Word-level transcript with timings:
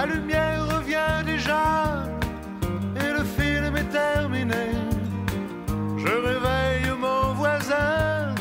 La 0.00 0.06
lumière 0.06 0.66
revient 0.76 1.22
déjà 1.26 2.06
et 2.96 3.12
le 3.18 3.22
film 3.22 3.76
est 3.76 3.90
terminé. 3.90 4.68
Je 5.98 6.12
réveille 6.28 6.90
mon 6.98 7.34
voisin, 7.34 8.34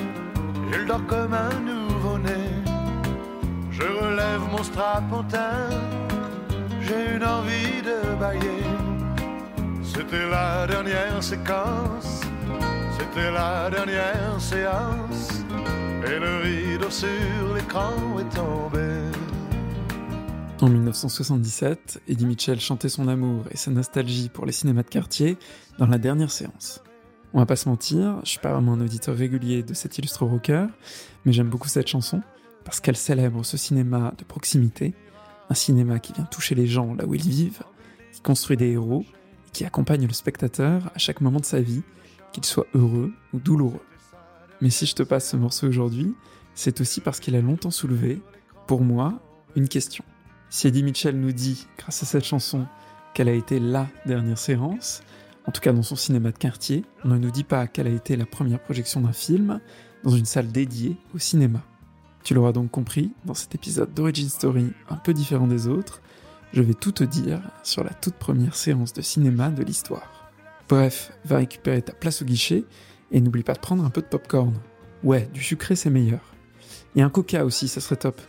il 0.71 0.85
dort 0.85 1.05
comme 1.05 1.33
un 1.33 1.59
nouveau-né. 1.59 2.45
Je 3.71 3.83
relève 3.83 4.39
mon 4.49 4.63
strapontin, 4.63 5.67
j'ai 6.79 7.17
une 7.17 7.25
envie 7.25 7.81
de 7.81 8.15
bailler. 8.17 8.63
C'était 9.83 10.29
la 10.29 10.65
dernière 10.65 11.21
séquence, 11.21 12.21
c'était 12.97 13.31
la 13.31 13.69
dernière 13.69 14.39
séance, 14.39 15.43
et 16.07 16.19
le 16.19 16.37
rideau 16.37 16.89
sur 16.89 17.53
l'écran 17.53 17.91
est 18.17 18.33
tombé. 18.33 19.09
En 20.61 20.67
1977, 20.67 22.01
Eddie 22.09 22.25
Mitchell 22.25 22.59
chantait 22.59 22.89
son 22.89 23.07
amour 23.07 23.45
et 23.49 23.55
sa 23.55 23.71
nostalgie 23.71 24.27
pour 24.27 24.45
les 24.45 24.51
cinémas 24.51 24.83
de 24.83 24.89
quartier 24.89 25.37
dans 25.77 25.87
la 25.87 25.97
dernière 25.97 26.31
séance. 26.31 26.83
On 27.33 27.39
va 27.39 27.45
pas 27.45 27.55
se 27.55 27.69
mentir, 27.69 28.19
je 28.25 28.31
suis 28.31 28.39
pas 28.39 28.51
vraiment 28.51 28.73
un 28.73 28.81
auditeur 28.81 29.15
régulier 29.15 29.63
de 29.63 29.73
cet 29.73 29.97
illustre 29.97 30.25
rocker, 30.25 30.65
mais 31.23 31.31
j'aime 31.31 31.47
beaucoup 31.47 31.69
cette 31.69 31.87
chanson 31.87 32.21
parce 32.65 32.81
qu'elle 32.81 32.97
célèbre 32.97 33.45
ce 33.45 33.55
cinéma 33.55 34.13
de 34.17 34.25
proximité, 34.25 34.93
un 35.49 35.53
cinéma 35.53 35.99
qui 35.99 36.11
vient 36.11 36.25
toucher 36.25 36.55
les 36.55 36.67
gens 36.67 36.93
là 36.93 37.05
où 37.05 37.15
ils 37.15 37.29
vivent, 37.29 37.63
qui 38.11 38.19
construit 38.19 38.57
des 38.57 38.71
héros 38.71 39.05
et 39.47 39.51
qui 39.53 39.63
accompagne 39.63 40.07
le 40.07 40.13
spectateur 40.13 40.91
à 40.93 40.97
chaque 40.97 41.21
moment 41.21 41.39
de 41.39 41.45
sa 41.45 41.61
vie, 41.61 41.83
qu'il 42.33 42.43
soit 42.43 42.67
heureux 42.73 43.13
ou 43.33 43.39
douloureux. 43.39 43.85
Mais 44.59 44.71
si 44.71 44.85
je 44.85 44.95
te 44.95 45.03
passe 45.03 45.29
ce 45.29 45.37
morceau 45.37 45.67
aujourd'hui, 45.67 46.15
c'est 46.53 46.81
aussi 46.81 46.99
parce 46.99 47.21
qu'il 47.21 47.37
a 47.37 47.41
longtemps 47.41 47.71
soulevé, 47.71 48.21
pour 48.67 48.81
moi, 48.81 49.21
une 49.55 49.69
question. 49.69 50.03
Si 50.51 50.67
Eddie 50.67 50.81
Mitchell 50.81 51.15
nous 51.15 51.31
dit, 51.31 51.67
grâce 51.77 52.01
à 52.01 52.07
cette 52.07 52.23
chanson, 52.23 52.65
qu'elle 53.13 53.29
a 53.29 53.33
été 53.33 53.59
LA 53.59 53.87
dernière 54.07 54.37
séance, 54.37 55.03
en 55.45 55.51
tout 55.51 55.61
cas 55.61 55.73
dans 55.73 55.83
son 55.83 55.95
cinéma 55.95 56.31
de 56.31 56.37
quartier, 56.37 56.85
on 57.03 57.09
ne 57.09 57.17
nous 57.19 57.29
dit 57.29 57.43
pas 57.43 57.67
quelle 57.67 57.85
a 57.85 57.91
été 57.91 58.15
la 58.15 58.25
première 58.25 58.59
projection 58.59 59.01
d'un 59.01 59.13
film 59.13 59.59
dans 60.03 60.09
une 60.09 60.25
salle 60.25 60.51
dédiée 60.51 60.97
au 61.13 61.19
cinéma. 61.19 61.61
Tu 62.23 62.33
l'auras 62.33 62.51
donc 62.51 62.71
compris, 62.71 63.11
dans 63.25 63.35
cet 63.35 63.53
épisode 63.53 63.93
d'Origin 63.93 64.27
Story 64.27 64.71
un 64.89 64.95
peu 64.95 65.13
différent 65.13 65.47
des 65.47 65.67
autres, 65.67 66.01
je 66.51 66.63
vais 66.63 66.73
tout 66.73 66.91
te 66.91 67.03
dire 67.03 67.41
sur 67.61 67.83
la 67.83 67.93
toute 67.93 68.15
première 68.15 68.55
séance 68.55 68.93
de 68.93 69.01
cinéma 69.01 69.49
de 69.49 69.63
l'histoire. 69.63 70.31
Bref, 70.67 71.11
va 71.25 71.37
récupérer 71.37 71.83
ta 71.83 71.93
place 71.93 72.23
au 72.23 72.25
guichet 72.25 72.63
et 73.11 73.21
n'oublie 73.21 73.43
pas 73.43 73.53
de 73.53 73.59
prendre 73.59 73.85
un 73.85 73.91
peu 73.91 74.01
de 74.01 74.07
popcorn. 74.07 74.53
Ouais, 75.03 75.29
du 75.31 75.43
sucré 75.43 75.75
c'est 75.75 75.91
meilleur. 75.91 76.21
Et 76.95 77.03
un 77.03 77.09
coca 77.09 77.45
aussi, 77.45 77.67
ça 77.67 77.81
serait 77.81 77.97
top. 77.97 78.19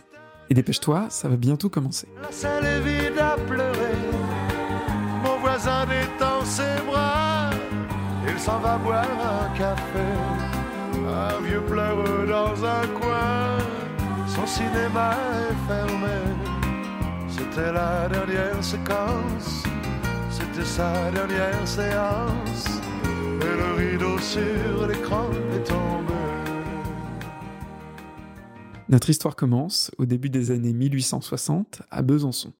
Et 0.51 0.53
dépêche-toi, 0.53 1.05
ça 1.07 1.29
va 1.29 1.37
bientôt 1.37 1.69
commencer. 1.69 2.09
La 2.21 2.29
salle 2.29 2.65
est 2.65 2.81
vide 2.81 3.17
à 3.17 3.37
pleurer. 3.47 3.95
Mon 5.23 5.37
voisin 5.37 5.85
détend 5.85 6.43
ses 6.43 6.75
bras. 6.85 7.51
Il 8.27 8.37
s'en 8.37 8.59
va 8.59 8.77
boire 8.77 9.05
un 9.05 9.57
café. 9.57 10.09
Un 10.93 11.41
vieux 11.41 11.61
pleure 11.61 12.03
dans 12.27 12.65
un 12.65 12.85
coin. 12.99 13.59
Son 14.27 14.45
cinéma 14.45 15.13
est 15.47 15.71
fermé. 15.71 16.19
C'était 17.29 17.71
la 17.71 18.09
dernière 18.09 18.61
séquence. 18.61 19.63
C'était 20.29 20.65
sa 20.65 21.11
dernière 21.11 21.65
séance. 21.65 22.65
Et 23.39 23.55
le 23.55 23.91
rideau 23.91 24.17
sur 24.19 24.85
l'écran 24.85 25.29
est 25.55 25.63
tombé. 25.63 26.20
Notre 28.91 29.09
histoire 29.09 29.37
commence 29.37 29.89
au 29.97 30.05
début 30.05 30.29
des 30.29 30.51
années 30.51 30.73
1860 30.73 31.81
à 31.91 32.01
Besançon. 32.01 32.51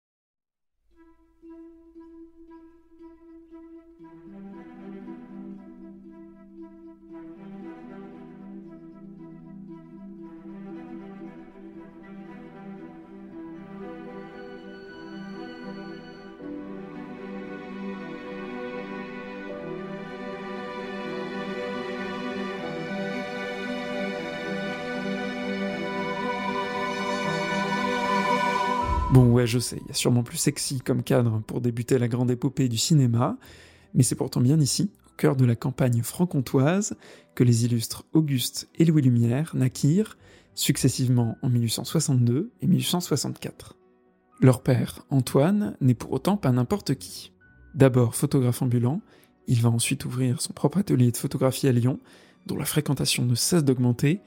Bon 29.21 29.33
ouais, 29.33 29.45
je 29.45 29.59
sais, 29.59 29.77
il 29.79 29.87
y 29.87 29.91
a 29.91 29.93
sûrement 29.93 30.23
plus 30.23 30.37
sexy 30.37 30.79
comme 30.79 31.03
cadre 31.03 31.43
pour 31.45 31.61
débuter 31.61 31.99
la 31.99 32.07
grande 32.07 32.31
épopée 32.31 32.67
du 32.67 32.79
cinéma, 32.79 33.37
mais 33.93 34.01
c'est 34.01 34.15
pourtant 34.15 34.41
bien 34.41 34.59
ici, 34.59 34.89
au 35.05 35.15
cœur 35.15 35.35
de 35.35 35.45
la 35.45 35.55
campagne 35.55 36.01
franc-comtoise, 36.01 36.95
que 37.35 37.43
les 37.43 37.63
illustres 37.63 38.03
Auguste 38.13 38.67
et 38.79 38.85
Louis 38.85 39.03
Lumière 39.03 39.51
naquirent, 39.53 40.17
successivement 40.55 41.37
en 41.43 41.49
1862 41.49 42.51
et 42.61 42.65
1864. 42.65 43.75
Leur 44.41 44.63
père, 44.63 45.05
Antoine, 45.11 45.77
n'est 45.81 45.93
pour 45.93 46.13
autant 46.13 46.35
pas 46.35 46.51
n'importe 46.51 46.95
qui. 46.95 47.31
D'abord 47.75 48.15
photographe 48.15 48.63
ambulant, 48.63 49.01
il 49.45 49.61
va 49.61 49.69
ensuite 49.69 50.03
ouvrir 50.03 50.41
son 50.41 50.53
propre 50.53 50.79
atelier 50.79 51.11
de 51.11 51.17
photographie 51.17 51.67
à 51.67 51.71
Lyon, 51.71 51.99
dont 52.47 52.57
la 52.57 52.65
fréquentation 52.65 53.23
ne 53.23 53.35
cesse 53.35 53.63
d'augmenter, 53.63 54.19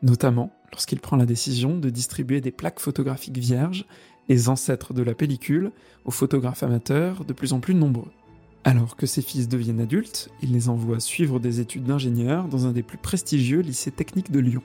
notamment 0.00 0.54
lorsqu'il 0.72 1.00
prend 1.00 1.18
la 1.18 1.26
décision 1.26 1.76
de 1.76 1.90
distribuer 1.90 2.40
des 2.40 2.50
plaques 2.50 2.80
photographiques 2.80 3.36
vierges 3.36 3.84
les 4.28 4.48
ancêtres 4.48 4.94
de 4.94 5.02
la 5.02 5.14
pellicule, 5.14 5.72
aux 6.04 6.10
photographes 6.10 6.62
amateurs 6.62 7.24
de 7.24 7.32
plus 7.32 7.52
en 7.52 7.60
plus 7.60 7.74
nombreux. 7.74 8.10
Alors 8.64 8.96
que 8.96 9.06
ses 9.06 9.22
fils 9.22 9.48
deviennent 9.48 9.80
adultes, 9.80 10.30
il 10.42 10.52
les 10.52 10.68
envoie 10.68 11.00
suivre 11.00 11.40
des 11.40 11.60
études 11.60 11.84
d'ingénieur 11.84 12.48
dans 12.48 12.66
un 12.66 12.72
des 12.72 12.82
plus 12.82 12.98
prestigieux 12.98 13.60
lycées 13.60 13.90
techniques 13.90 14.30
de 14.30 14.40
Lyon. 14.40 14.62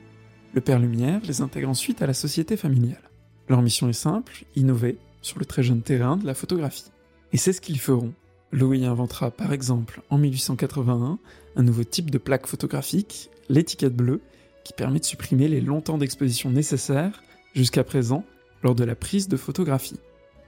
Le 0.52 0.60
père 0.60 0.78
Lumière 0.78 1.20
les 1.26 1.40
intègre 1.40 1.70
ensuite 1.70 2.02
à 2.02 2.06
la 2.06 2.14
société 2.14 2.56
familiale. 2.56 3.10
Leur 3.48 3.62
mission 3.62 3.88
est 3.88 3.92
simple, 3.94 4.44
innover 4.56 4.98
sur 5.22 5.38
le 5.38 5.44
très 5.44 5.62
jeune 5.62 5.82
terrain 5.82 6.16
de 6.16 6.26
la 6.26 6.34
photographie. 6.34 6.90
Et 7.32 7.36
c'est 7.36 7.52
ce 7.52 7.60
qu'ils 7.60 7.80
feront. 7.80 8.12
Louis 8.52 8.84
inventera 8.84 9.30
par 9.30 9.52
exemple 9.52 10.02
en 10.10 10.18
1881 10.18 11.18
un 11.56 11.62
nouveau 11.62 11.84
type 11.84 12.10
de 12.10 12.18
plaque 12.18 12.46
photographique, 12.46 13.30
l'étiquette 13.48 13.96
bleue, 13.96 14.20
qui 14.64 14.72
permet 14.72 15.00
de 15.00 15.04
supprimer 15.04 15.48
les 15.48 15.60
longs 15.60 15.80
temps 15.80 15.98
d'exposition 15.98 16.50
nécessaires, 16.50 17.22
jusqu'à 17.54 17.84
présent, 17.84 18.24
lors 18.64 18.74
de 18.74 18.82
la 18.82 18.96
prise 18.96 19.28
de 19.28 19.36
photographie. 19.36 20.00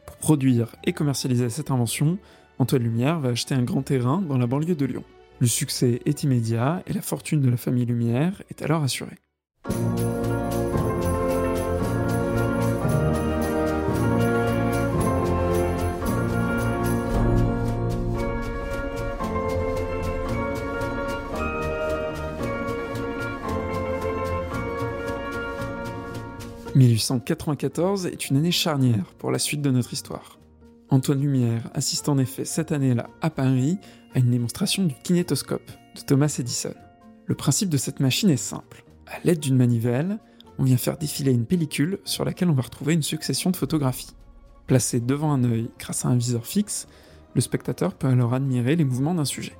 Pour 0.06 0.16
produire 0.16 0.74
et 0.84 0.92
commercialiser 0.92 1.50
cette 1.50 1.70
invention, 1.70 2.18
Antoine 2.58 2.82
Lumière 2.82 3.20
va 3.20 3.28
acheter 3.28 3.54
un 3.54 3.62
grand 3.62 3.82
terrain 3.82 4.22
dans 4.22 4.38
la 4.38 4.46
banlieue 4.46 4.74
de 4.74 4.86
Lyon. 4.86 5.04
Le 5.38 5.46
succès 5.46 6.00
est 6.06 6.22
immédiat 6.22 6.82
et 6.86 6.94
la 6.94 7.02
fortune 7.02 7.42
de 7.42 7.50
la 7.50 7.58
famille 7.58 7.84
Lumière 7.84 8.42
est 8.48 8.62
alors 8.62 8.82
assurée. 8.82 9.18
1894 26.76 28.04
est 28.04 28.28
une 28.28 28.36
année 28.36 28.50
charnière 28.50 29.06
pour 29.16 29.30
la 29.30 29.38
suite 29.38 29.62
de 29.62 29.70
notre 29.70 29.94
histoire. 29.94 30.38
Antoine 30.90 31.22
Lumière 31.22 31.70
assiste 31.72 32.10
en 32.10 32.18
effet 32.18 32.44
cette 32.44 32.70
année-là 32.70 33.08
à 33.22 33.30
Paris 33.30 33.78
à 34.14 34.18
une 34.18 34.30
démonstration 34.30 34.84
du 34.84 34.94
kinétoscope 35.02 35.70
de 35.94 36.00
Thomas 36.02 36.36
Edison. 36.38 36.74
Le 37.24 37.34
principe 37.34 37.70
de 37.70 37.78
cette 37.78 37.98
machine 37.98 38.28
est 38.28 38.36
simple. 38.36 38.84
À 39.06 39.14
l'aide 39.24 39.40
d'une 39.40 39.56
manivelle, 39.56 40.18
on 40.58 40.64
vient 40.64 40.76
faire 40.76 40.98
défiler 40.98 41.32
une 41.32 41.46
pellicule 41.46 41.98
sur 42.04 42.26
laquelle 42.26 42.50
on 42.50 42.54
va 42.54 42.62
retrouver 42.62 42.92
une 42.92 43.02
succession 43.02 43.50
de 43.50 43.56
photographies. 43.56 44.14
Placée 44.66 45.00
devant 45.00 45.32
un 45.32 45.44
œil 45.44 45.70
grâce 45.78 46.04
à 46.04 46.08
un 46.08 46.16
viseur 46.16 46.46
fixe, 46.46 46.88
le 47.34 47.40
spectateur 47.40 47.94
peut 47.94 48.08
alors 48.08 48.34
admirer 48.34 48.76
les 48.76 48.84
mouvements 48.84 49.14
d'un 49.14 49.24
sujet. 49.24 49.56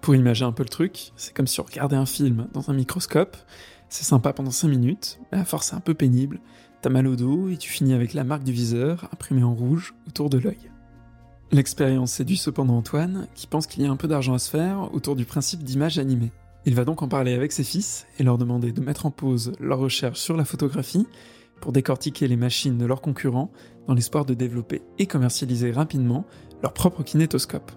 Pour 0.00 0.16
imaginer 0.16 0.48
un 0.48 0.52
peu 0.52 0.64
le 0.64 0.68
truc, 0.68 1.12
c'est 1.14 1.32
comme 1.32 1.46
si 1.46 1.60
on 1.60 1.64
regardait 1.64 1.94
un 1.94 2.06
film 2.06 2.48
dans 2.52 2.70
un 2.70 2.74
microscope 2.74 3.36
c'est 3.90 4.04
sympa 4.04 4.32
pendant 4.32 4.50
5 4.50 4.68
minutes, 4.68 5.20
mais 5.30 5.38
à 5.38 5.44
force 5.44 5.68
c'est 5.68 5.76
un 5.76 5.80
peu 5.80 5.94
pénible, 5.94 6.40
t'as 6.80 6.90
mal 6.90 7.06
au 7.06 7.16
dos 7.16 7.50
et 7.50 7.56
tu 7.56 7.70
finis 7.70 7.92
avec 7.92 8.14
la 8.14 8.24
marque 8.24 8.44
du 8.44 8.52
viseur 8.52 9.08
imprimée 9.12 9.42
en 9.42 9.54
rouge 9.54 9.94
autour 10.08 10.30
de 10.30 10.38
l'œil. 10.38 10.70
L'expérience 11.52 12.12
séduit 12.12 12.36
cependant 12.36 12.76
Antoine, 12.76 13.26
qui 13.34 13.48
pense 13.48 13.66
qu'il 13.66 13.82
y 13.82 13.86
a 13.86 13.90
un 13.90 13.96
peu 13.96 14.06
d'argent 14.06 14.34
à 14.34 14.38
se 14.38 14.48
faire 14.48 14.88
autour 14.94 15.16
du 15.16 15.24
principe 15.24 15.64
d'image 15.64 15.98
animée. 15.98 16.30
Il 16.64 16.74
va 16.74 16.84
donc 16.84 17.02
en 17.02 17.08
parler 17.08 17.34
avec 17.34 17.50
ses 17.52 17.64
fils 17.64 18.06
et 18.18 18.22
leur 18.22 18.38
demander 18.38 18.70
de 18.70 18.80
mettre 18.80 19.06
en 19.06 19.10
pause 19.10 19.52
leur 19.58 19.80
recherche 19.80 20.20
sur 20.20 20.36
la 20.36 20.44
photographie 20.44 21.08
pour 21.60 21.72
décortiquer 21.72 22.28
les 22.28 22.36
machines 22.36 22.78
de 22.78 22.86
leurs 22.86 23.00
concurrents 23.00 23.50
dans 23.88 23.94
l'espoir 23.94 24.24
de 24.24 24.34
développer 24.34 24.82
et 24.98 25.06
commercialiser 25.06 25.72
rapidement 25.72 26.24
leur 26.62 26.72
propre 26.72 27.02
kinétoscope. 27.02 27.72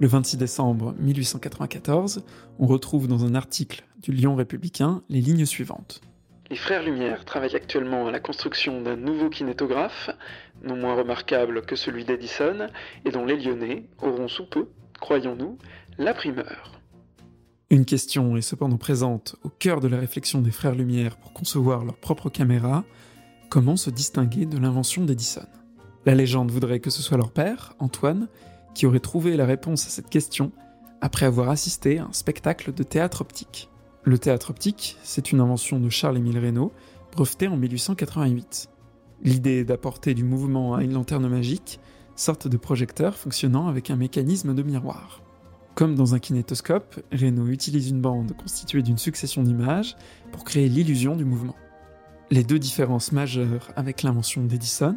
Le 0.00 0.06
26 0.06 0.36
décembre 0.36 0.94
1894, 1.00 2.22
on 2.60 2.66
retrouve 2.68 3.08
dans 3.08 3.24
un 3.24 3.34
article 3.34 3.82
du 4.00 4.12
Lyon 4.12 4.36
républicain 4.36 5.02
les 5.08 5.20
lignes 5.20 5.44
suivantes. 5.44 6.02
Les 6.50 6.56
frères 6.56 6.84
Lumière 6.84 7.24
travaillent 7.24 7.56
actuellement 7.56 8.06
à 8.06 8.12
la 8.12 8.20
construction 8.20 8.80
d'un 8.80 8.94
nouveau 8.94 9.28
kinétographe 9.28 10.10
non 10.62 10.76
moins 10.76 10.94
remarquable 10.94 11.62
que 11.62 11.74
celui 11.74 12.04
d'Edison, 12.04 12.68
et 13.04 13.10
dont 13.10 13.24
les 13.24 13.36
Lyonnais 13.36 13.88
auront 14.00 14.28
sous 14.28 14.46
peu, 14.46 14.68
croyons-nous, 15.00 15.58
la 15.98 16.14
primeur. 16.14 16.80
Une 17.68 17.84
question 17.84 18.36
est 18.36 18.42
cependant 18.42 18.78
présente 18.78 19.34
au 19.42 19.48
cœur 19.48 19.80
de 19.80 19.88
la 19.88 19.98
réflexion 19.98 20.40
des 20.40 20.52
frères 20.52 20.76
Lumière 20.76 21.16
pour 21.16 21.32
concevoir 21.32 21.84
leur 21.84 21.96
propre 21.96 22.30
caméra, 22.30 22.84
comment 23.50 23.76
se 23.76 23.90
distinguer 23.90 24.46
de 24.46 24.58
l'invention 24.58 25.04
d'Edison? 25.04 25.46
La 26.06 26.14
légende 26.14 26.52
voudrait 26.52 26.80
que 26.80 26.90
ce 26.90 27.02
soit 27.02 27.18
leur 27.18 27.32
père, 27.32 27.74
Antoine, 27.80 28.28
qui 28.78 28.86
aurait 28.86 29.00
trouvé 29.00 29.36
la 29.36 29.44
réponse 29.44 29.88
à 29.88 29.90
cette 29.90 30.08
question 30.08 30.52
après 31.00 31.26
avoir 31.26 31.48
assisté 31.48 31.98
à 31.98 32.04
un 32.04 32.12
spectacle 32.12 32.72
de 32.72 32.84
théâtre 32.84 33.22
optique. 33.22 33.70
Le 34.04 34.18
théâtre 34.18 34.50
optique, 34.50 34.96
c'est 35.02 35.32
une 35.32 35.40
invention 35.40 35.80
de 35.80 35.88
Charles-Émile 35.88 36.38
Reynaud, 36.38 36.70
brevetée 37.10 37.48
en 37.48 37.56
1888. 37.56 38.68
L'idée 39.24 39.58
est 39.58 39.64
d'apporter 39.64 40.14
du 40.14 40.22
mouvement 40.22 40.76
à 40.76 40.84
une 40.84 40.92
lanterne 40.92 41.26
magique, 41.26 41.80
sorte 42.14 42.46
de 42.46 42.56
projecteur 42.56 43.16
fonctionnant 43.16 43.66
avec 43.66 43.90
un 43.90 43.96
mécanisme 43.96 44.54
de 44.54 44.62
miroir. 44.62 45.22
Comme 45.74 45.96
dans 45.96 46.14
un 46.14 46.20
kinétoscope, 46.20 47.00
Reynaud 47.10 47.48
utilise 47.48 47.90
une 47.90 48.00
bande 48.00 48.36
constituée 48.36 48.82
d'une 48.82 48.96
succession 48.96 49.42
d'images 49.42 49.96
pour 50.30 50.44
créer 50.44 50.68
l'illusion 50.68 51.16
du 51.16 51.24
mouvement. 51.24 51.56
Les 52.30 52.44
deux 52.44 52.60
différences 52.60 53.10
majeures 53.10 53.72
avec 53.74 54.04
l'invention 54.04 54.44
d'Edison 54.44 54.94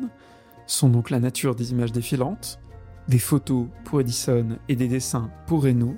sont 0.67 0.89
donc 0.89 1.09
la 1.09 1.19
nature 1.19 1.55
des 1.55 1.71
images 1.71 1.91
défilantes, 1.91 2.59
des 3.07 3.19
photos 3.19 3.67
pour 3.85 4.01
Edison 4.01 4.57
et 4.69 4.75
des 4.75 4.87
dessins 4.87 5.29
pour 5.47 5.63
Reynaud, 5.63 5.95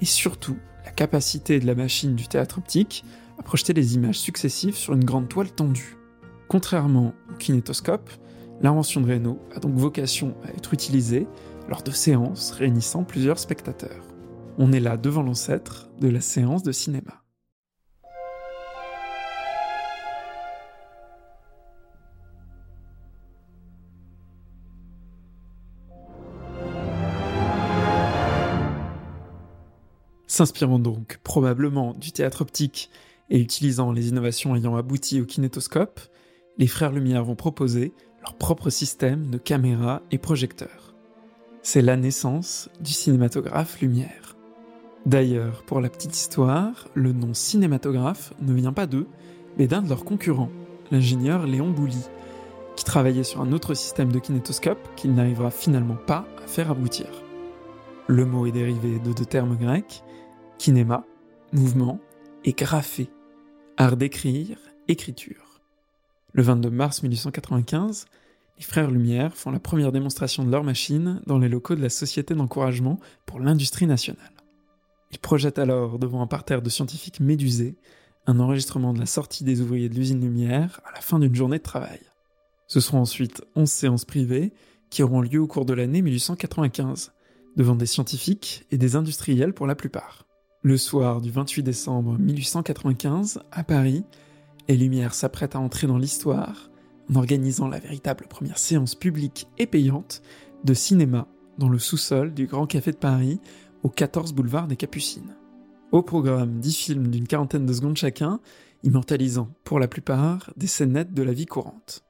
et 0.00 0.04
surtout 0.04 0.56
la 0.84 0.90
capacité 0.90 1.58
de 1.58 1.66
la 1.66 1.74
machine 1.74 2.14
du 2.14 2.28
théâtre 2.28 2.58
optique 2.58 3.04
à 3.38 3.42
projeter 3.42 3.72
les 3.72 3.94
images 3.94 4.18
successives 4.18 4.76
sur 4.76 4.94
une 4.94 5.04
grande 5.04 5.28
toile 5.28 5.50
tendue. 5.50 5.96
Contrairement 6.48 7.12
au 7.30 7.34
kinétoscope, 7.34 8.10
l'invention 8.62 9.00
de 9.00 9.06
Reynaud 9.06 9.38
a 9.54 9.58
donc 9.58 9.74
vocation 9.74 10.34
à 10.44 10.50
être 10.50 10.72
utilisée 10.72 11.26
lors 11.68 11.82
de 11.82 11.90
séances 11.90 12.52
réunissant 12.52 13.04
plusieurs 13.04 13.38
spectateurs. 13.38 14.04
On 14.58 14.72
est 14.72 14.80
là 14.80 14.96
devant 14.96 15.22
l'ancêtre 15.22 15.88
de 16.00 16.08
la 16.08 16.20
séance 16.20 16.62
de 16.62 16.72
cinéma. 16.72 17.25
S'inspirant 30.36 30.78
donc 30.78 31.18
probablement 31.24 31.94
du 31.94 32.12
théâtre 32.12 32.42
optique 32.42 32.90
et 33.30 33.40
utilisant 33.40 33.90
les 33.90 34.10
innovations 34.10 34.54
ayant 34.54 34.76
abouti 34.76 35.18
au 35.22 35.24
kinétoscope, 35.24 35.98
les 36.58 36.66
frères 36.66 36.92
Lumière 36.92 37.24
vont 37.24 37.36
proposer 37.36 37.94
leur 38.20 38.34
propre 38.34 38.68
système 38.68 39.30
de 39.30 39.38
caméras 39.38 40.02
et 40.10 40.18
projecteurs. 40.18 40.94
C'est 41.62 41.80
la 41.80 41.96
naissance 41.96 42.68
du 42.80 42.92
cinématographe 42.92 43.80
Lumière. 43.80 44.36
D'ailleurs, 45.06 45.62
pour 45.62 45.80
la 45.80 45.88
petite 45.88 46.14
histoire, 46.14 46.86
le 46.92 47.14
nom 47.14 47.32
cinématographe 47.32 48.34
ne 48.42 48.52
vient 48.52 48.74
pas 48.74 48.86
d'eux, 48.86 49.06
mais 49.56 49.66
d'un 49.66 49.80
de 49.80 49.88
leurs 49.88 50.04
concurrents, 50.04 50.52
l'ingénieur 50.90 51.46
Léon 51.46 51.70
Bouly, 51.70 52.04
qui 52.76 52.84
travaillait 52.84 53.24
sur 53.24 53.40
un 53.40 53.52
autre 53.52 53.72
système 53.72 54.12
de 54.12 54.18
kinétoscope 54.18 54.86
qu'il 54.96 55.14
n'arrivera 55.14 55.50
finalement 55.50 55.96
pas 55.96 56.26
à 56.44 56.46
faire 56.46 56.70
aboutir. 56.70 57.06
Le 58.06 58.26
mot 58.26 58.44
est 58.44 58.52
dérivé 58.52 58.98
de 58.98 59.14
deux 59.14 59.24
termes 59.24 59.56
grecs, 59.56 60.02
Kinéma, 60.58 61.04
mouvement, 61.52 62.00
et 62.44 62.52
graphé, 62.52 63.10
art 63.76 63.96
d'écrire, 63.96 64.58
écriture. 64.88 65.60
Le 66.32 66.42
22 66.42 66.70
mars 66.70 67.02
1895, 67.02 68.06
les 68.58 68.64
frères 68.64 68.90
Lumière 68.90 69.36
font 69.36 69.50
la 69.50 69.58
première 69.58 69.92
démonstration 69.92 70.44
de 70.44 70.50
leur 70.50 70.64
machine 70.64 71.20
dans 71.26 71.38
les 71.38 71.48
locaux 71.48 71.74
de 71.74 71.82
la 71.82 71.90
Société 71.90 72.34
d'encouragement 72.34 72.98
pour 73.26 73.38
l'industrie 73.38 73.86
nationale. 73.86 74.32
Ils 75.12 75.18
projettent 75.18 75.58
alors 75.58 75.98
devant 75.98 76.22
un 76.22 76.26
parterre 76.26 76.62
de 76.62 76.70
scientifiques 76.70 77.20
médusés 77.20 77.76
un 78.26 78.40
enregistrement 78.40 78.92
de 78.92 78.98
la 78.98 79.06
sortie 79.06 79.44
des 79.44 79.60
ouvriers 79.60 79.88
de 79.88 79.94
l'usine 79.94 80.20
Lumière 80.20 80.80
à 80.84 80.92
la 80.92 81.00
fin 81.00 81.18
d'une 81.18 81.34
journée 81.34 81.58
de 81.58 81.62
travail. 81.62 82.00
Ce 82.66 82.80
seront 82.80 83.00
ensuite 83.00 83.42
11 83.54 83.70
séances 83.70 84.04
privées 84.04 84.52
qui 84.90 85.02
auront 85.02 85.20
lieu 85.20 85.40
au 85.40 85.46
cours 85.46 85.64
de 85.64 85.74
l'année 85.74 86.02
1895, 86.02 87.12
devant 87.56 87.76
des 87.76 87.86
scientifiques 87.86 88.64
et 88.70 88.78
des 88.78 88.96
industriels 88.96 89.52
pour 89.52 89.66
la 89.66 89.74
plupart. 89.74 90.25
Le 90.66 90.76
soir 90.76 91.20
du 91.20 91.30
28 91.30 91.62
décembre 91.62 92.18
1895, 92.18 93.38
à 93.52 93.62
Paris, 93.62 94.02
les 94.66 94.76
Lumières 94.76 95.14
s'apprêtent 95.14 95.54
à 95.54 95.60
entrer 95.60 95.86
dans 95.86 95.96
l'histoire 95.96 96.72
en 97.08 97.14
organisant 97.14 97.68
la 97.68 97.78
véritable 97.78 98.26
première 98.28 98.58
séance 98.58 98.96
publique 98.96 99.46
et 99.58 99.68
payante 99.68 100.22
de 100.64 100.74
cinéma 100.74 101.28
dans 101.56 101.68
le 101.68 101.78
sous-sol 101.78 102.34
du 102.34 102.46
Grand 102.46 102.66
Café 102.66 102.90
de 102.90 102.96
Paris 102.96 103.38
au 103.84 103.88
14 103.88 104.32
boulevard 104.32 104.66
des 104.66 104.74
Capucines. 104.74 105.36
Au 105.92 106.02
programme, 106.02 106.58
10 106.58 106.76
films 106.76 107.08
d'une 107.12 107.28
quarantaine 107.28 107.64
de 107.64 107.72
secondes 107.72 107.96
chacun, 107.96 108.40
immortalisant 108.82 109.50
pour 109.62 109.78
la 109.78 109.86
plupart 109.86 110.52
des 110.56 110.66
scènes 110.66 110.94
nettes 110.94 111.14
de 111.14 111.22
la 111.22 111.32
vie 111.32 111.46
courante. 111.46 112.02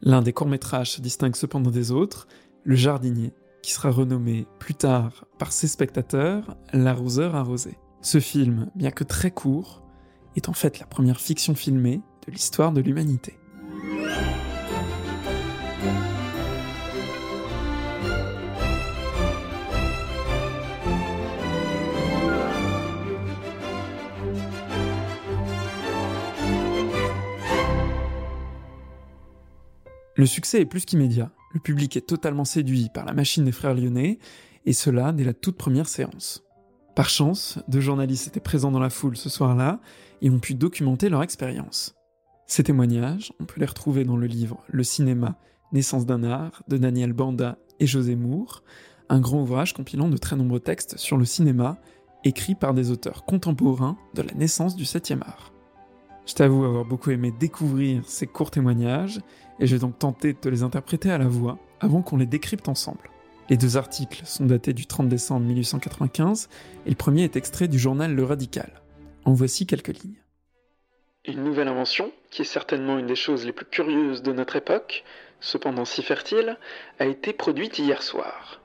L'un 0.00 0.20
des 0.20 0.32
courts-métrages 0.32 0.94
se 0.94 1.00
distingue 1.00 1.36
cependant 1.36 1.70
des 1.70 1.92
autres, 1.92 2.26
Le 2.64 2.74
Jardinier, 2.74 3.32
qui 3.62 3.70
sera 3.70 3.92
renommé 3.92 4.48
plus 4.58 4.74
tard 4.74 5.26
par 5.38 5.52
ses 5.52 5.68
spectateurs 5.68 6.56
L'arroseur 6.72 7.36
arrosé. 7.36 7.76
Ce 8.04 8.20
film, 8.20 8.70
bien 8.74 8.90
que 8.90 9.02
très 9.02 9.30
court, 9.30 9.82
est 10.36 10.50
en 10.50 10.52
fait 10.52 10.78
la 10.78 10.84
première 10.84 11.18
fiction 11.18 11.54
filmée 11.54 12.02
de 12.26 12.32
l'histoire 12.32 12.70
de 12.70 12.82
l'humanité. 12.82 13.38
Le 30.16 30.26
succès 30.26 30.60
est 30.60 30.66
plus 30.66 30.84
qu'immédiat. 30.84 31.30
Le 31.54 31.60
public 31.60 31.96
est 31.96 32.06
totalement 32.06 32.44
séduit 32.44 32.90
par 32.92 33.06
la 33.06 33.14
machine 33.14 33.46
des 33.46 33.52
frères 33.52 33.72
lyonnais, 33.72 34.18
et 34.66 34.74
cela 34.74 35.12
dès 35.12 35.24
la 35.24 35.32
toute 35.32 35.56
première 35.56 35.88
séance. 35.88 36.43
Par 36.94 37.08
chance, 37.08 37.58
deux 37.66 37.80
journalistes 37.80 38.28
étaient 38.28 38.38
présents 38.38 38.70
dans 38.70 38.78
la 38.78 38.90
foule 38.90 39.16
ce 39.16 39.28
soir-là 39.28 39.80
et 40.22 40.30
ont 40.30 40.38
pu 40.38 40.54
documenter 40.54 41.08
leur 41.08 41.24
expérience. 41.24 41.96
Ces 42.46 42.62
témoignages, 42.62 43.32
on 43.40 43.46
peut 43.46 43.58
les 43.58 43.66
retrouver 43.66 44.04
dans 44.04 44.16
le 44.16 44.28
livre 44.28 44.62
Le 44.68 44.84
cinéma, 44.84 45.36
naissance 45.72 46.06
d'un 46.06 46.22
art 46.22 46.62
de 46.68 46.76
Daniel 46.76 47.12
Banda 47.12 47.58
et 47.80 47.86
José 47.86 48.14
Moore, 48.14 48.62
un 49.08 49.18
grand 49.18 49.42
ouvrage 49.42 49.74
compilant 49.74 50.08
de 50.08 50.16
très 50.16 50.36
nombreux 50.36 50.60
textes 50.60 50.96
sur 50.96 51.16
le 51.16 51.24
cinéma, 51.24 51.78
écrits 52.22 52.54
par 52.54 52.74
des 52.74 52.92
auteurs 52.92 53.24
contemporains 53.24 53.98
de 54.14 54.22
la 54.22 54.32
naissance 54.34 54.76
du 54.76 54.84
7e 54.84 55.22
art. 55.22 55.52
Je 56.26 56.34
t'avoue 56.34 56.64
avoir 56.64 56.84
beaucoup 56.84 57.10
aimé 57.10 57.32
découvrir 57.38 58.02
ces 58.06 58.28
courts 58.28 58.52
témoignages, 58.52 59.20
et 59.58 59.66
je 59.66 59.74
vais 59.74 59.80
donc 59.80 59.98
tenter 59.98 60.32
de 60.32 60.38
te 60.38 60.48
les 60.48 60.62
interpréter 60.62 61.10
à 61.10 61.18
la 61.18 61.28
voix 61.28 61.58
avant 61.80 62.02
qu'on 62.02 62.16
les 62.16 62.26
décrypte 62.26 62.68
ensemble. 62.68 63.10
Les 63.50 63.58
deux 63.58 63.76
articles 63.76 64.22
sont 64.24 64.46
datés 64.46 64.72
du 64.72 64.86
30 64.86 65.08
décembre 65.08 65.44
1895 65.46 66.48
et 66.86 66.88
le 66.88 66.96
premier 66.96 67.24
est 67.24 67.36
extrait 67.36 67.68
du 67.68 67.78
journal 67.78 68.14
Le 68.14 68.24
Radical. 68.24 68.70
En 69.26 69.34
voici 69.34 69.66
quelques 69.66 69.88
lignes. 70.02 70.22
Une 71.26 71.44
nouvelle 71.44 71.68
invention, 71.68 72.10
qui 72.30 72.42
est 72.42 72.46
certainement 72.46 72.98
une 72.98 73.06
des 73.06 73.16
choses 73.16 73.44
les 73.44 73.52
plus 73.52 73.66
curieuses 73.66 74.22
de 74.22 74.32
notre 74.32 74.56
époque, 74.56 75.04
cependant 75.40 75.84
si 75.84 76.02
fertile, 76.02 76.56
a 76.98 77.04
été 77.04 77.34
produite 77.34 77.78
hier 77.78 78.02
soir. 78.02 78.62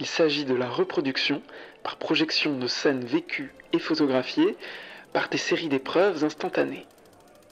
Il 0.00 0.06
s'agit 0.06 0.44
de 0.44 0.54
la 0.54 0.68
reproduction, 0.68 1.40
par 1.84 1.96
projection 1.96 2.58
de 2.58 2.66
scènes 2.66 3.04
vécues 3.04 3.52
et 3.72 3.78
photographiées, 3.78 4.56
par 5.12 5.28
des 5.28 5.38
séries 5.38 5.68
d'épreuves 5.68 6.24
instantanées. 6.24 6.86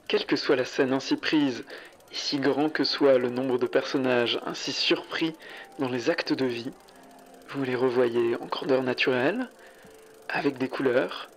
Quelle 0.07 0.25
que 0.25 0.35
soit 0.35 0.55
la 0.57 0.65
scène 0.65 0.93
ainsi 0.93 1.15
prise 1.15 1.63
si 2.11 2.39
grand 2.39 2.69
que 2.69 2.83
soit 2.83 3.17
le 3.17 3.29
nombre 3.29 3.57
de 3.57 3.67
personnages 3.67 4.39
ainsi 4.45 4.71
surpris 4.71 5.33
dans 5.79 5.89
les 5.89 6.09
actes 6.09 6.33
de 6.33 6.45
vie, 6.45 6.71
vous 7.49 7.63
les 7.63 7.75
revoyez 7.75 8.35
en 8.35 8.45
grandeur 8.45 8.83
naturelle, 8.83 9.49
avec 10.29 10.57
des 10.57 10.67
couleurs, 10.67 11.29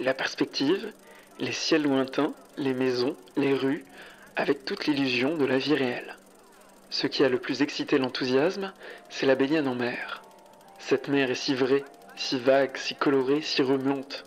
la 0.00 0.14
perspective, 0.14 0.92
les 1.38 1.52
ciels 1.52 1.82
lointains, 1.82 2.32
les 2.56 2.74
maisons, 2.74 3.16
les 3.36 3.54
rues, 3.54 3.84
avec 4.36 4.64
toute 4.64 4.86
l'illusion 4.86 5.36
de 5.36 5.44
la 5.44 5.58
vie 5.58 5.74
réelle. 5.74 6.16
Ce 6.90 7.06
qui 7.06 7.24
a 7.24 7.28
le 7.28 7.38
plus 7.38 7.62
excité 7.62 7.98
l'enthousiasme, 7.98 8.72
c'est 9.08 9.26
la 9.26 9.34
baignade 9.34 9.66
en 9.66 9.74
mer. 9.74 10.22
Cette 10.78 11.08
mer 11.08 11.30
est 11.30 11.36
si 11.36 11.54
vraie, 11.54 11.84
si 12.16 12.38
vague, 12.38 12.76
si 12.76 12.94
colorée, 12.94 13.40
si 13.40 13.62
remonte. 13.62 14.24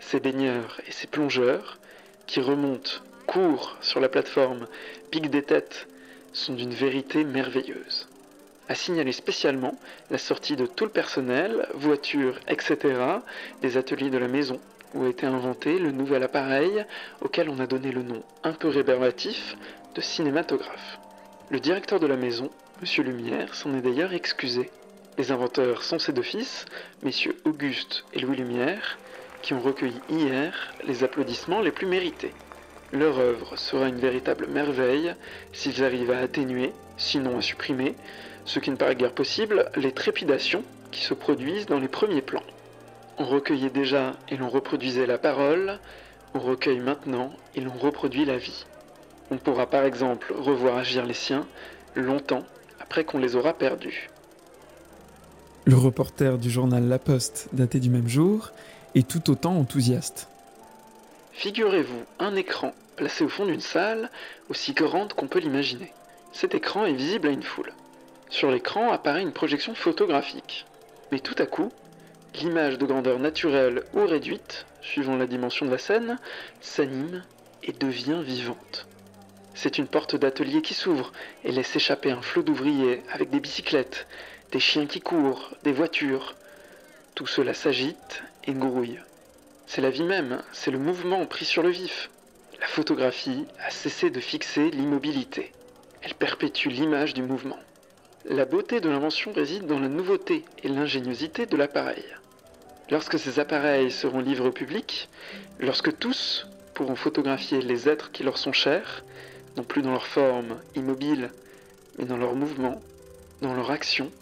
Ces 0.00 0.20
baigneurs 0.20 0.80
et 0.86 0.92
ces 0.92 1.06
plongeurs, 1.06 1.78
qui 2.26 2.40
remontent 2.40 3.02
courent 3.26 3.76
sur 3.80 4.00
la 4.00 4.08
plateforme, 4.08 4.66
piquent 5.10 5.30
des 5.30 5.42
têtes, 5.42 5.86
sont 6.32 6.54
d'une 6.54 6.74
vérité 6.74 7.24
merveilleuse. 7.24 8.08
À 8.68 8.74
signaler 8.74 9.12
spécialement 9.12 9.78
la 10.10 10.18
sortie 10.18 10.56
de 10.56 10.66
tout 10.66 10.84
le 10.84 10.90
personnel, 10.90 11.68
voitures, 11.74 12.38
etc., 12.48 12.94
des 13.60 13.76
ateliers 13.76 14.10
de 14.10 14.18
la 14.18 14.28
maison, 14.28 14.60
où 14.94 15.04
a 15.04 15.08
été 15.08 15.26
inventé 15.26 15.78
le 15.78 15.90
nouvel 15.90 16.22
appareil 16.22 16.84
auquel 17.20 17.48
on 17.48 17.58
a 17.58 17.66
donné 17.66 17.92
le 17.92 18.02
nom 18.02 18.22
un 18.44 18.52
peu 18.52 18.68
rébarbatif 18.68 19.56
de 19.94 20.00
cinématographe. 20.00 20.98
Le 21.50 21.60
directeur 21.60 22.00
de 22.00 22.06
la 22.06 22.16
maison, 22.16 22.50
Monsieur 22.80 23.04
Lumière 23.04 23.54
s'en 23.54 23.74
est 23.76 23.80
d'ailleurs 23.80 24.12
excusé. 24.12 24.70
Les 25.18 25.30
inventeurs 25.30 25.84
sont 25.84 25.98
ses 25.98 26.12
deux 26.12 26.22
fils, 26.22 26.64
messieurs 27.02 27.36
Auguste 27.44 28.04
et 28.12 28.20
Louis 28.20 28.36
Lumière, 28.36 28.98
qui 29.42 29.54
ont 29.54 29.60
recueilli 29.60 30.00
hier 30.08 30.72
les 30.84 31.04
applaudissements 31.04 31.60
les 31.60 31.70
plus 31.70 31.86
mérités. 31.86 32.32
Leur 32.92 33.18
œuvre 33.18 33.56
sera 33.58 33.88
une 33.88 33.96
véritable 33.96 34.46
merveille 34.48 35.14
s'ils 35.52 35.82
arrivent 35.82 36.10
à 36.10 36.18
atténuer, 36.18 36.72
sinon 36.98 37.38
à 37.38 37.40
supprimer, 37.40 37.94
ce 38.44 38.58
qui 38.58 38.70
ne 38.70 38.76
paraît 38.76 38.96
guère 38.96 39.14
possible, 39.14 39.70
les 39.76 39.92
trépidations 39.92 40.62
qui 40.90 41.00
se 41.00 41.14
produisent 41.14 41.66
dans 41.66 41.78
les 41.78 41.88
premiers 41.88 42.20
plans. 42.20 42.42
On 43.18 43.24
recueillait 43.24 43.70
déjà 43.70 44.12
et 44.28 44.36
l'on 44.36 44.50
reproduisait 44.50 45.06
la 45.06 45.16
parole, 45.16 45.78
on 46.34 46.38
recueille 46.38 46.80
maintenant 46.80 47.32
et 47.54 47.60
l'on 47.60 47.72
reproduit 47.72 48.26
la 48.26 48.36
vie. 48.36 48.66
On 49.30 49.38
pourra 49.38 49.66
par 49.66 49.84
exemple 49.84 50.34
revoir 50.36 50.76
agir 50.76 51.06
les 51.06 51.14
siens 51.14 51.46
longtemps 51.94 52.44
après 52.78 53.04
qu'on 53.04 53.18
les 53.18 53.36
aura 53.36 53.54
perdus. 53.54 54.10
Le 55.64 55.76
reporter 55.76 56.36
du 56.36 56.50
journal 56.50 56.88
La 56.88 56.98
Poste, 56.98 57.48
daté 57.52 57.80
du 57.80 57.88
même 57.88 58.08
jour, 58.08 58.50
est 58.94 59.08
tout 59.08 59.30
autant 59.30 59.56
enthousiaste. 59.56 60.28
Figurez-vous 61.32 62.04
un 62.18 62.34
écran 62.34 62.74
placé 62.96 63.24
au 63.24 63.28
fond 63.28 63.46
d'une 63.46 63.60
salle 63.60 64.10
aussi 64.48 64.72
grande 64.72 65.14
qu'on 65.14 65.28
peut 65.28 65.38
l'imaginer. 65.38 65.92
Cet 66.32 66.54
écran 66.54 66.86
est 66.86 66.94
visible 66.94 67.28
à 67.28 67.32
une 67.32 67.42
foule. 67.42 67.72
Sur 68.30 68.50
l'écran 68.50 68.92
apparaît 68.92 69.22
une 69.22 69.32
projection 69.32 69.74
photographique. 69.74 70.66
Mais 71.10 71.20
tout 71.20 71.34
à 71.38 71.46
coup, 71.46 71.70
l'image 72.34 72.78
de 72.78 72.86
grandeur 72.86 73.18
naturelle 73.18 73.84
ou 73.92 74.06
réduite, 74.06 74.66
suivant 74.80 75.16
la 75.16 75.26
dimension 75.26 75.66
de 75.66 75.70
la 75.70 75.78
scène, 75.78 76.18
s'anime 76.60 77.22
et 77.62 77.72
devient 77.72 78.22
vivante. 78.22 78.86
C'est 79.54 79.78
une 79.78 79.86
porte 79.86 80.16
d'atelier 80.16 80.62
qui 80.62 80.74
s'ouvre 80.74 81.12
et 81.44 81.52
laisse 81.52 81.76
échapper 81.76 82.10
un 82.10 82.22
flot 82.22 82.42
d'ouvriers 82.42 83.02
avec 83.12 83.30
des 83.30 83.40
bicyclettes, 83.40 84.06
des 84.50 84.60
chiens 84.60 84.86
qui 84.86 85.00
courent, 85.00 85.50
des 85.62 85.72
voitures. 85.72 86.34
Tout 87.14 87.26
cela 87.26 87.52
s'agite 87.52 88.22
et 88.44 88.54
grouille. 88.54 88.98
C'est 89.66 89.82
la 89.82 89.90
vie 89.90 90.02
même, 90.02 90.42
c'est 90.52 90.70
le 90.70 90.78
mouvement 90.78 91.24
pris 91.26 91.44
sur 91.44 91.62
le 91.62 91.68
vif. 91.68 92.10
La 92.62 92.68
photographie 92.68 93.44
a 93.58 93.72
cessé 93.72 94.08
de 94.08 94.20
fixer 94.20 94.70
l'immobilité. 94.70 95.50
Elle 96.00 96.14
perpétue 96.14 96.68
l'image 96.68 97.12
du 97.12 97.20
mouvement. 97.20 97.58
La 98.24 98.44
beauté 98.44 98.80
de 98.80 98.88
l'invention 98.88 99.32
réside 99.32 99.66
dans 99.66 99.80
la 99.80 99.88
nouveauté 99.88 100.44
et 100.62 100.68
l'ingéniosité 100.68 101.44
de 101.46 101.56
l'appareil. 101.56 102.04
Lorsque 102.88 103.18
ces 103.18 103.40
appareils 103.40 103.90
seront 103.90 104.20
livrés 104.20 104.46
au 104.46 104.52
public, 104.52 105.08
lorsque 105.58 105.98
tous 105.98 106.46
pourront 106.72 106.94
photographier 106.94 107.60
les 107.62 107.88
êtres 107.88 108.12
qui 108.12 108.22
leur 108.22 108.38
sont 108.38 108.52
chers, 108.52 109.04
non 109.56 109.64
plus 109.64 109.82
dans 109.82 109.90
leur 109.90 110.06
forme 110.06 110.60
immobile, 110.76 111.32
mais 111.98 112.04
dans 112.04 112.16
leur 112.16 112.36
mouvement, 112.36 112.80
dans 113.40 113.54
leur 113.54 113.72
action, 113.72 114.12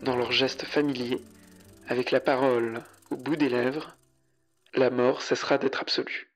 dans 0.00 0.16
leurs 0.16 0.32
gestes 0.32 0.64
familiers, 0.64 1.20
avec 1.86 2.12
la 2.12 2.20
parole 2.20 2.82
au 3.10 3.16
bout 3.16 3.36
des 3.36 3.50
lèvres, 3.50 3.94
la 4.72 4.88
mort 4.88 5.20
cessera 5.20 5.58
d'être 5.58 5.82
absolue. 5.82 6.27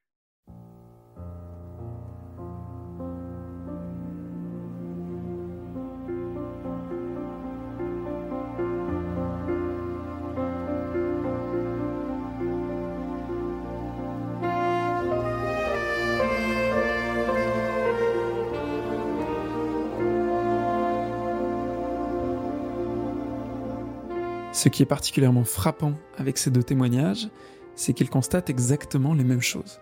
Ce 24.63 24.69
qui 24.69 24.85
est 24.85 24.87
particulièrement 24.87 25.43
frappant 25.43 25.95
avec 26.17 26.39
ces 26.39 26.53
deux 26.53 26.63
témoignages, 26.63 27.29
c'est 27.75 27.95
qu'ils 27.95 28.09
constatent 28.09 28.49
exactement 28.49 29.13
les 29.13 29.25
mêmes 29.25 29.41
choses. 29.41 29.81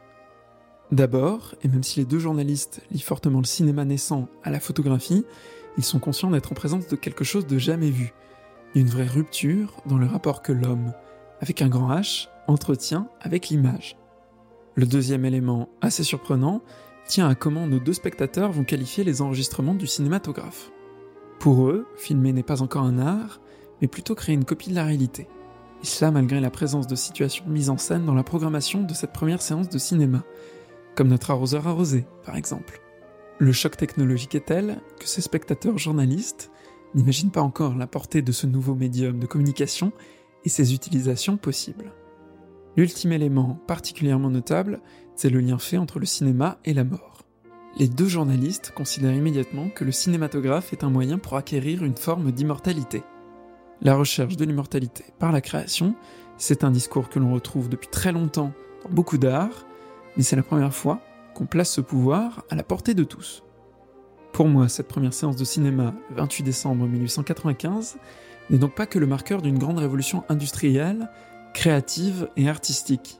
D'abord, 0.90 1.54
et 1.62 1.68
même 1.68 1.82
si 1.82 2.00
les 2.00 2.06
deux 2.06 2.18
journalistes 2.18 2.80
lient 2.90 3.02
fortement 3.02 3.40
le 3.40 3.44
cinéma 3.44 3.84
naissant 3.84 4.26
à 4.42 4.48
la 4.50 4.58
photographie, 4.58 5.26
ils 5.76 5.84
sont 5.84 5.98
conscients 5.98 6.30
d'être 6.30 6.50
en 6.50 6.54
présence 6.54 6.86
de 6.86 6.96
quelque 6.96 7.24
chose 7.24 7.46
de 7.46 7.58
jamais 7.58 7.90
vu, 7.90 8.14
d'une 8.74 8.88
vraie 8.88 9.06
rupture 9.06 9.82
dans 9.84 9.98
le 9.98 10.06
rapport 10.06 10.40
que 10.40 10.52
l'homme, 10.52 10.94
avec 11.42 11.60
un 11.60 11.68
grand 11.68 11.94
H, 11.94 12.28
entretient 12.46 13.06
avec 13.20 13.50
l'image. 13.50 13.98
Le 14.76 14.86
deuxième 14.86 15.26
élément, 15.26 15.68
assez 15.82 16.04
surprenant, 16.04 16.62
tient 17.04 17.28
à 17.28 17.34
comment 17.34 17.66
nos 17.66 17.80
deux 17.80 17.92
spectateurs 17.92 18.50
vont 18.50 18.64
qualifier 18.64 19.04
les 19.04 19.20
enregistrements 19.20 19.74
du 19.74 19.86
cinématographe. 19.86 20.70
Pour 21.38 21.66
eux, 21.66 21.86
filmer 21.96 22.32
n'est 22.32 22.42
pas 22.42 22.62
encore 22.62 22.84
un 22.84 22.98
art, 22.98 23.42
mais 23.80 23.88
plutôt 23.88 24.14
créer 24.14 24.34
une 24.34 24.44
copie 24.44 24.70
de 24.70 24.74
la 24.74 24.84
réalité. 24.84 25.28
Et 25.82 25.86
cela 25.86 26.10
malgré 26.10 26.40
la 26.40 26.50
présence 26.50 26.86
de 26.86 26.94
situations 26.94 27.46
mises 27.48 27.70
en 27.70 27.78
scène 27.78 28.04
dans 28.04 28.14
la 28.14 28.22
programmation 28.22 28.82
de 28.82 28.94
cette 28.94 29.12
première 29.12 29.42
séance 29.42 29.68
de 29.68 29.78
cinéma, 29.78 30.24
comme 30.94 31.08
notre 31.08 31.30
arroseur 31.30 31.66
arrosé, 31.66 32.04
par 32.24 32.36
exemple. 32.36 32.80
Le 33.38 33.52
choc 33.52 33.76
technologique 33.76 34.34
est 34.34 34.46
tel 34.46 34.82
que 34.98 35.08
ces 35.08 35.22
spectateurs 35.22 35.78
journalistes 35.78 36.50
n'imaginent 36.94 37.30
pas 37.30 37.40
encore 37.40 37.74
la 37.74 37.86
portée 37.86 38.20
de 38.20 38.32
ce 38.32 38.46
nouveau 38.46 38.74
médium 38.74 39.18
de 39.18 39.26
communication 39.26 39.92
et 40.44 40.48
ses 40.48 40.74
utilisations 40.74 41.36
possibles. 41.36 41.92
L'ultime 42.76 43.12
élément 43.12 43.58
particulièrement 43.66 44.30
notable, 44.30 44.80
c'est 45.16 45.30
le 45.30 45.40
lien 45.40 45.58
fait 45.58 45.78
entre 45.78 45.98
le 45.98 46.06
cinéma 46.06 46.58
et 46.64 46.74
la 46.74 46.84
mort. 46.84 47.22
Les 47.78 47.88
deux 47.88 48.08
journalistes 48.08 48.72
considèrent 48.76 49.14
immédiatement 49.14 49.68
que 49.70 49.84
le 49.84 49.92
cinématographe 49.92 50.72
est 50.72 50.84
un 50.84 50.90
moyen 50.90 51.18
pour 51.18 51.36
acquérir 51.36 51.84
une 51.84 51.96
forme 51.96 52.32
d'immortalité. 52.32 53.02
La 53.82 53.94
recherche 53.94 54.36
de 54.36 54.44
l'immortalité 54.44 55.04
par 55.18 55.32
la 55.32 55.40
création, 55.40 55.94
c'est 56.36 56.64
un 56.64 56.70
discours 56.70 57.08
que 57.08 57.18
l'on 57.18 57.32
retrouve 57.32 57.70
depuis 57.70 57.88
très 57.88 58.12
longtemps 58.12 58.52
dans 58.84 58.90
beaucoup 58.90 59.16
d'art, 59.16 59.66
mais 60.16 60.22
c'est 60.22 60.36
la 60.36 60.42
première 60.42 60.74
fois 60.74 61.00
qu'on 61.34 61.46
place 61.46 61.70
ce 61.70 61.80
pouvoir 61.80 62.44
à 62.50 62.56
la 62.56 62.62
portée 62.62 62.92
de 62.92 63.04
tous. 63.04 63.42
Pour 64.32 64.48
moi, 64.48 64.68
cette 64.68 64.88
première 64.88 65.14
séance 65.14 65.36
de 65.36 65.44
cinéma, 65.44 65.94
le 66.10 66.16
28 66.16 66.42
décembre 66.42 66.86
1895, 66.86 67.96
n'est 68.50 68.58
donc 68.58 68.74
pas 68.74 68.86
que 68.86 68.98
le 68.98 69.06
marqueur 69.06 69.40
d'une 69.40 69.58
grande 69.58 69.78
révolution 69.78 70.24
industrielle, 70.28 71.08
créative 71.54 72.28
et 72.36 72.48
artistique. 72.50 73.18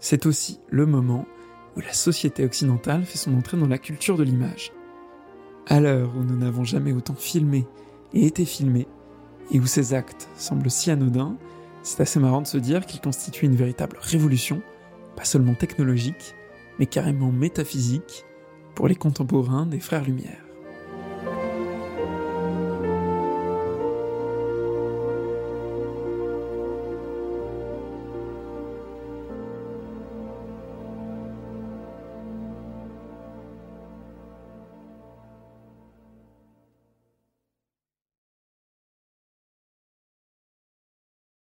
C'est 0.00 0.26
aussi 0.26 0.58
le 0.70 0.86
moment 0.86 1.26
où 1.76 1.80
la 1.80 1.92
société 1.92 2.44
occidentale 2.44 3.04
fait 3.04 3.18
son 3.18 3.36
entrée 3.36 3.58
dans 3.58 3.68
la 3.68 3.78
culture 3.78 4.16
de 4.16 4.24
l'image. 4.24 4.72
À 5.68 5.78
l'heure 5.78 6.10
où 6.16 6.24
nous 6.24 6.36
n'avons 6.36 6.64
jamais 6.64 6.92
autant 6.92 7.14
filmé 7.14 7.66
et 8.12 8.26
été 8.26 8.44
filmés, 8.44 8.88
et 9.52 9.60
où 9.60 9.66
ces 9.66 9.94
actes 9.94 10.28
semblent 10.36 10.70
si 10.70 10.90
anodins, 10.90 11.36
c'est 11.82 12.00
assez 12.00 12.20
marrant 12.20 12.42
de 12.42 12.46
se 12.46 12.58
dire 12.58 12.86
qu'ils 12.86 13.00
constituent 13.00 13.46
une 13.46 13.56
véritable 13.56 13.96
révolution, 14.00 14.62
pas 15.16 15.24
seulement 15.24 15.54
technologique, 15.54 16.34
mais 16.78 16.86
carrément 16.86 17.32
métaphysique, 17.32 18.24
pour 18.74 18.88
les 18.88 18.96
contemporains 18.96 19.66
des 19.66 19.80
Frères 19.80 20.04
Lumière. 20.04 20.49